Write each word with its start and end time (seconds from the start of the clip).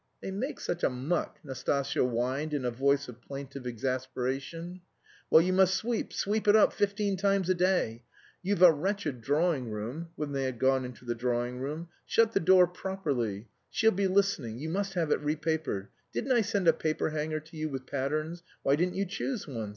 "They 0.19 0.31
make 0.31 0.59
such 0.59 0.83
a 0.83 0.89
muck!" 0.89 1.37
Nastasya 1.43 2.01
whined 2.03 2.55
in 2.55 2.65
a 2.65 2.71
voice 2.71 3.07
of 3.07 3.21
plaintive 3.21 3.67
exasperation. 3.67 4.81
"Well, 5.29 5.43
you 5.43 5.53
must 5.53 5.75
sweep, 5.75 6.11
sweep 6.11 6.47
it 6.47 6.55
up 6.55 6.73
fifteen 6.73 7.17
times 7.17 7.49
a 7.51 7.53
day! 7.53 8.03
You've 8.41 8.63
a 8.63 8.71
wretched 8.71 9.21
drawing 9.21 9.69
room" 9.69 10.09
(when 10.15 10.31
they 10.31 10.45
had 10.45 10.57
gone 10.57 10.85
into 10.85 11.05
the 11.05 11.13
drawing 11.13 11.59
room). 11.59 11.89
"Shut 12.07 12.31
the 12.31 12.39
door 12.39 12.65
properly. 12.65 13.47
She'll 13.69 13.91
be 13.91 14.07
listening. 14.07 14.57
You 14.57 14.69
must 14.69 14.95
have 14.95 15.11
it 15.11 15.21
repapered. 15.21 15.89
Didn't 16.11 16.31
I 16.31 16.41
send 16.41 16.67
a 16.67 16.73
paperhanger 16.73 17.39
to 17.39 17.55
you 17.55 17.69
with 17.69 17.85
patterns? 17.85 18.41
Why 18.63 18.75
didn't 18.75 18.95
you 18.95 19.05
choose 19.05 19.47
one? 19.47 19.69